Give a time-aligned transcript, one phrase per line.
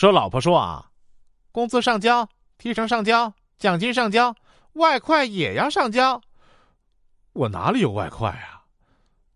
[0.00, 0.86] 说老婆说啊，
[1.52, 4.34] 工资上交，提成上交，奖金上交，
[4.72, 6.18] 外快也要上交。
[7.34, 8.64] 我哪里有外快啊？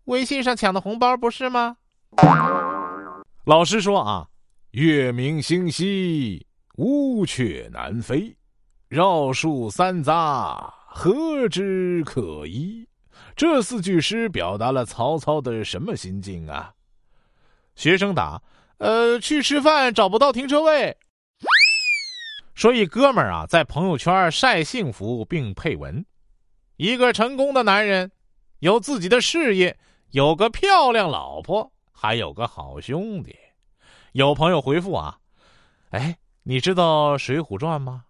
[0.05, 1.77] 微信上抢的红包不是吗？
[3.45, 4.27] 老师说啊，
[4.71, 6.47] 月明星稀，
[6.77, 8.35] 乌鹊南飞，
[8.87, 12.89] 绕树三匝，何枝可依？
[13.35, 16.73] 这四句诗表达了曹操的什么心境啊？
[17.75, 18.41] 学生答：
[18.77, 20.95] 呃，去吃饭找不到停车位。
[22.53, 26.05] 说一哥们儿啊，在朋友圈晒幸福并配文：
[26.77, 28.11] 一个成功的男人，
[28.59, 29.77] 有自己的事业，
[30.11, 33.35] 有个漂亮老婆，还有个好兄弟。
[34.13, 35.17] 有朋友回复啊，
[35.89, 38.05] 哎，你知道《水浒传》吗？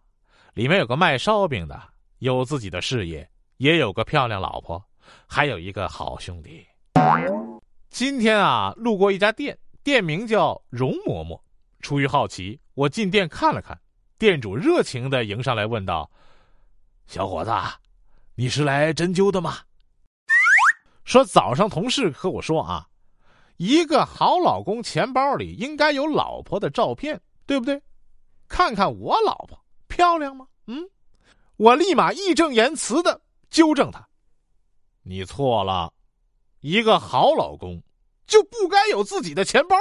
[0.54, 1.82] 里面有个卖烧饼的，
[2.20, 4.84] 有自己的事业，也有个漂亮老婆。
[5.28, 6.66] 还有一个好兄弟。
[7.90, 11.40] 今天啊，路过一家店，店名叫容嬷嬷。
[11.80, 13.80] 出于好奇，我进店看了看，
[14.18, 16.10] 店主热情的迎上来问道
[17.06, 17.52] ：“小伙子，
[18.34, 19.60] 你是来针灸的吗？”
[21.06, 22.88] 说早上同事和我说啊，
[23.58, 27.80] 一个好老公钱包里应该有老婆的照片，对不对？
[28.48, 30.48] 看看我老婆漂亮吗？
[30.66, 30.84] 嗯，
[31.58, 33.22] 我立马义正言辞的
[33.52, 34.04] 纠正他。
[35.04, 35.94] 你错了，
[36.62, 37.80] 一个好老公
[38.28, 39.78] 就不该有自己的钱包。